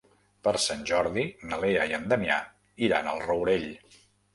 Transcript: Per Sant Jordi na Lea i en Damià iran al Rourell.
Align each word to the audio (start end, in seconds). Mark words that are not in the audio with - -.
Per 0.47 0.53
Sant 0.63 0.81
Jordi 0.93 1.27
na 1.51 1.61
Lea 1.67 1.85
i 1.93 1.95
en 2.01 2.11
Damià 2.15 2.41
iran 2.91 3.15
al 3.17 3.27
Rourell. 3.31 3.73